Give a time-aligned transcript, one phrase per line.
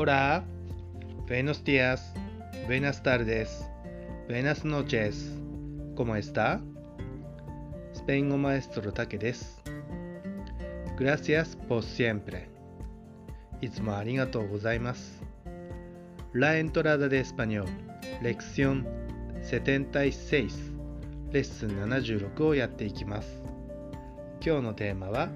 [0.00, 0.44] Hola,
[1.26, 2.14] buenos días,
[2.68, 3.68] buenas tardes,
[4.28, 5.36] buenas noches,
[5.96, 6.60] ¿cómo está?
[7.92, 9.60] スペイン語マエストロタケです。
[10.96, 12.48] Gracias por siempre.
[13.60, 15.20] いつもありがとうございます。
[16.32, 17.66] La entrada de español,
[18.22, 18.86] lección
[19.42, 20.74] 76、
[21.32, 23.42] レッスン76をやっていきます。
[24.46, 25.28] 今日のテーマは、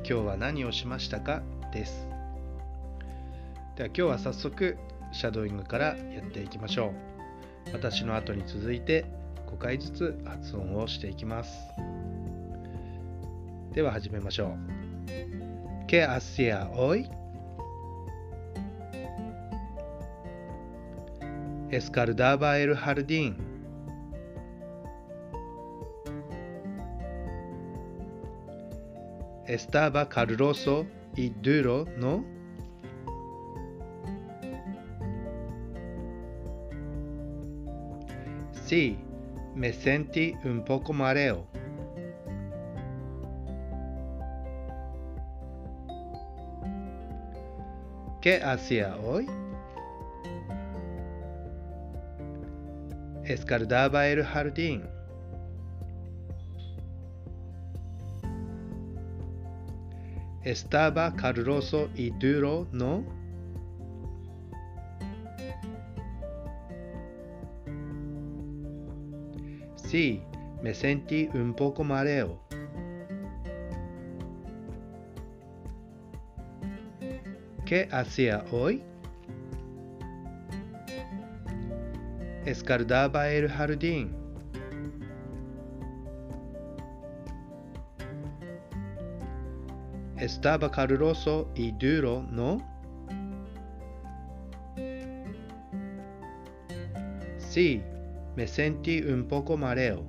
[0.00, 1.42] 今日は何をしましたか
[1.72, 2.19] です。
[3.80, 4.76] では今日は早速、
[5.10, 6.92] シャドーイングからやっていきましょ
[7.66, 7.72] う。
[7.72, 9.06] 私の後に続いて
[9.46, 11.50] 5回ずつ発音をしていきます。
[13.72, 15.86] では始めましょう。
[15.86, 17.08] ¿Qué hacía hoy?
[21.70, 23.38] Escaldaba el jardín.
[29.46, 30.84] Estaba caluroso
[31.16, 32.39] y duro, ¿no?
[38.70, 38.96] Sí,
[39.56, 41.44] me sentí un poco mareo.
[48.20, 49.26] ¿Qué hacía hoy?
[53.24, 54.84] Escaldaba el jardín.
[60.44, 63.19] Estaba caluroso y duro, ¿no?
[69.90, 70.22] Sí,
[70.62, 72.38] me sentí un poco mareo.
[77.66, 78.84] ¿Qué hacía hoy?
[82.44, 84.14] Escaldaba el jardín.
[90.18, 92.58] Estaba caluroso y duro, ¿no?
[97.38, 97.82] Sí,
[98.40, 100.02] me sentí un poco mareo.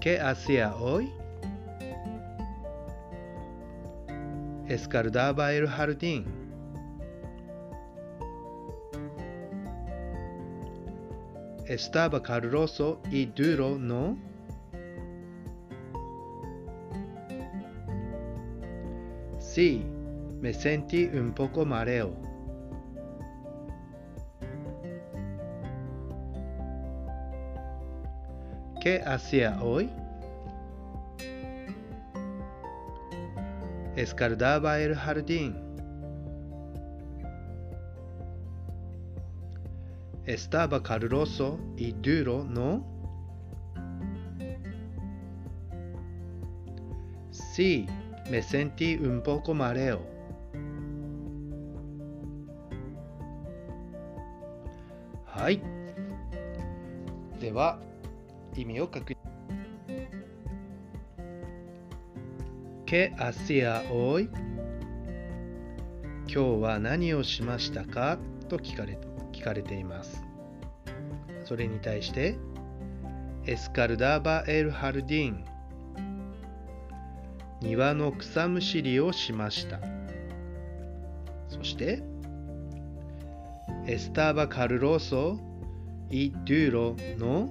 [0.00, 1.12] ¿Qué hacía hoy?
[4.68, 6.24] Escaldaba el jardín.
[11.66, 14.16] Estaba caluroso y duro, ¿no?
[19.38, 19.84] Sí,
[20.40, 22.14] me sentí un poco mareo.
[28.80, 29.90] ¿Qué hacía hoy?
[33.96, 35.56] Escaldaba el jardín.
[40.26, 42.84] Estaba caluroso y duro, ¿no?
[47.30, 47.86] Sí,
[48.30, 50.13] me sentí un poco mareo.
[55.44, 55.60] ¡Ay!
[57.38, 57.78] では、
[58.56, 59.16] 意味を確認。
[62.86, 64.30] ¿Qué hacía hoy?
[66.26, 68.16] 今日は何をしましたか？
[68.48, 68.98] と聞かれ
[69.32, 70.24] 聞かれています。
[71.44, 72.38] それに対して、
[73.44, 75.44] Escaldaba el jardín
[77.60, 79.78] 庭の草むしりをしました。
[81.48, 82.02] そして、
[83.86, 85.38] Estaba caluroso
[86.10, 87.50] y duro の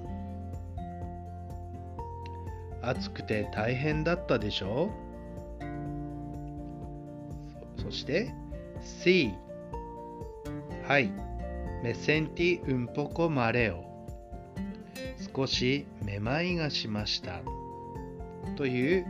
[2.81, 4.91] 暑くて大変だったでしょ
[7.77, 8.33] そして、
[8.81, 9.33] Sí
[10.87, 11.11] はい、
[11.83, 13.83] me sentí un poco mareo.
[15.35, 17.41] 少しめまいがしました
[18.55, 19.05] という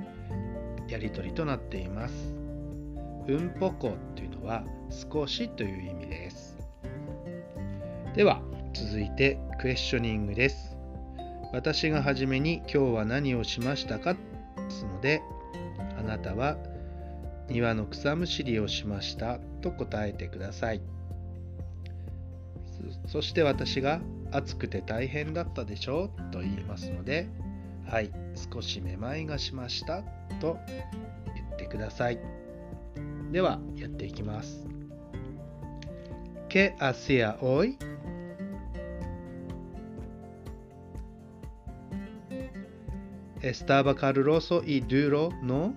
[0.88, 2.14] やりとりとなっています。
[3.28, 6.53] un poco というのは少しという意味です。
[8.16, 8.44] では
[8.75, 10.78] 続いてクエスチョニングです。
[11.51, 14.13] 私がはじめに今日は何をしましたか？
[14.13, 14.19] で
[14.69, 15.24] すので
[15.98, 16.57] あなたは
[17.50, 20.81] 庭の草むしりをしましたと答えてください。
[23.07, 24.00] そして私が
[24.31, 27.27] 暑くて大変だったでしょうと言いますので、
[27.88, 28.12] はい、
[28.54, 30.04] 少しめまいがしました
[30.39, 30.59] と
[31.33, 32.19] 言ってください。
[33.31, 34.68] では、やっていきます。
[36.50, 37.77] ¿Qué hacía hoy?
[43.44, 45.75] Estaba caluroso y duro, ¿no?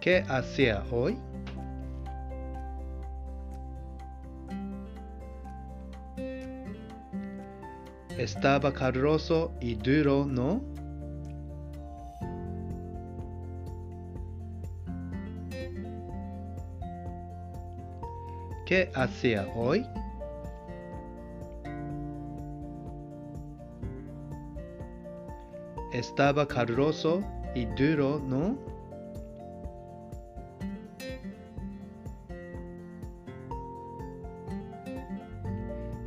[0.00, 1.16] ¿Qué hacía hoy?
[8.18, 10.73] Estaba caluroso y duro, ¿no?
[18.66, 19.86] ¿Qué hacía hoy?
[25.92, 27.22] Estaba caluroso
[27.54, 28.56] y duro, ¿no?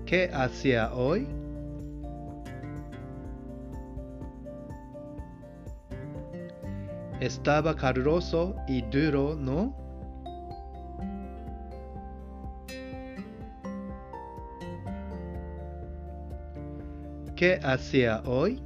[0.07, 1.27] ¿Qué hacía hoy?
[7.19, 9.86] Estaba caluroso y duro, ¿no?
[17.37, 18.59] ¿Qué hacía hoy?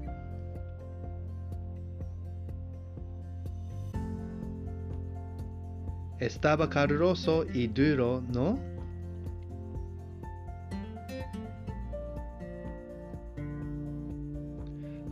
[6.20, 8.58] Estaba caluroso y duro, ¿no?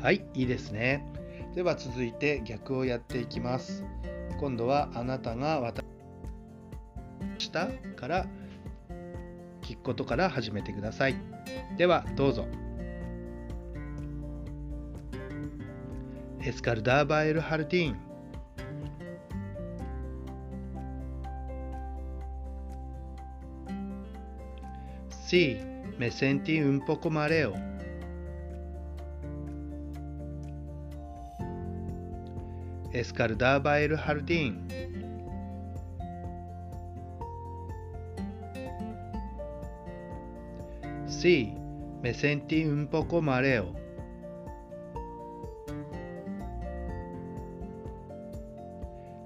[0.02, 1.04] はい、いいですね。
[1.54, 3.84] では続いて逆をやっていきます。
[4.40, 5.84] 今度はあなたが渡
[7.38, 7.68] した
[7.98, 8.26] から
[9.62, 11.16] 聞くことから始めてください。
[11.78, 12.69] ではどうぞ。
[16.42, 17.98] Escardaba el jardín.
[25.10, 25.60] Sí,
[25.98, 27.54] me sentí un poco mareo.
[32.94, 34.66] Escardaba el jardín.
[41.06, 41.54] Sí,
[42.02, 43.89] me sentí un poco mareo.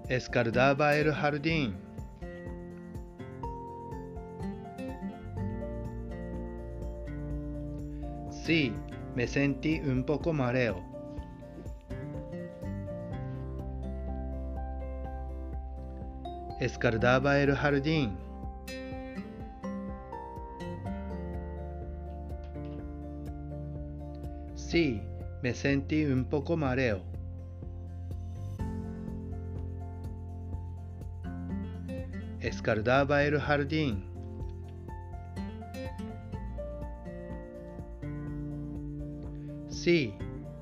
[0.09, 1.75] エスカルダーバエル・ハルディン。
[8.29, 8.73] シー・
[9.15, 10.81] メセンティ・ウンポコ・マレオ。
[16.59, 18.17] エスカルダーバエル・ハルディン。
[24.57, 25.01] シー・
[25.41, 26.99] メセンティ・ウンポコ・マレオ。
[32.53, 34.05] Escardaba el jardín.
[39.69, 40.13] Sí,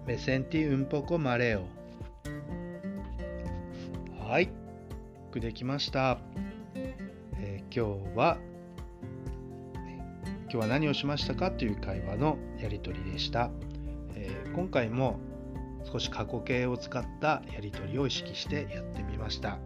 [0.08, 1.66] me sentí un poco mareo.
[4.18, 4.46] はい。
[4.46, 4.50] よ
[5.32, 6.18] くできました。
[6.76, 8.38] えー今日は、
[10.44, 13.52] 今日は何をしましたかという会話のやりとりでした。
[14.16, 15.20] えー今回も
[15.84, 19.60] 少し過去形を使ったやりとりを意識してやってみました。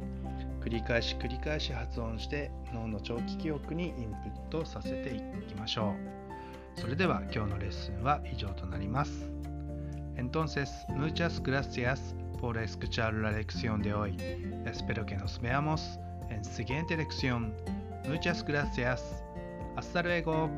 [0.66, 6.80] 繰り返し繰り返し発音して脳の長期記憶にインプットさせていきましょう。
[6.82, 9.30] それでは今日のレッスンは以上となります。
[10.18, 14.18] Entonces, muchas gracias por escuchar la lección de hoy.
[14.66, 16.00] Espero que nos veamos
[16.32, 17.54] en siguiente lección.
[18.08, 19.24] Muchas gracias.
[19.76, 20.50] Hasta luego.